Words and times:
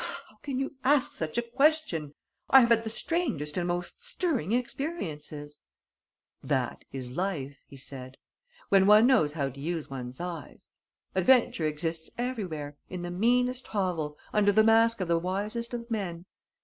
"How 0.29 0.37
can 0.41 0.57
you 0.57 0.77
ask 0.83 1.11
such 1.13 1.37
a 1.37 1.43
question? 1.43 2.15
I 2.49 2.61
have 2.61 2.69
had 2.69 2.83
the 2.83 2.89
strangest 2.89 3.55
and 3.55 3.67
most 3.67 4.03
stirring 4.03 4.51
experiences." 4.51 5.61
"That 6.41 6.85
is 6.91 7.11
life," 7.11 7.59
he 7.67 7.77
said. 7.77 8.17
"When 8.69 8.87
one 8.87 9.05
knows 9.05 9.33
how 9.33 9.49
to 9.49 9.59
use 9.59 9.91
one's 9.91 10.19
eyes. 10.19 10.69
Adventure 11.13 11.67
exists 11.67 12.09
everywhere, 12.17 12.77
in 12.89 13.03
the 13.03 13.11
meanest 13.11 13.67
hovel, 13.67 14.17
under 14.33 14.51
the 14.51 14.63
mask 14.63 15.01
of 15.01 15.07
the 15.07 15.19
wisest 15.19 15.71
of 15.71 15.91
men. 15.91 16.25